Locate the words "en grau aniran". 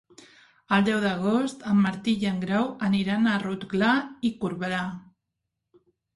2.31-3.29